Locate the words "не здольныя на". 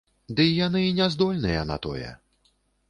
1.01-1.81